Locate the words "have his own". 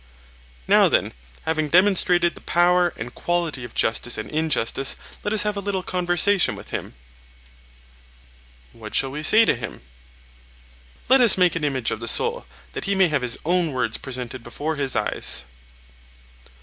13.09-13.73